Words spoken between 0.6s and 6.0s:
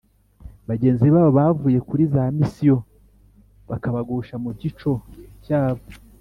bagenzi babo bavuye kuri za misiyoni bakabagusha mu gico cyabo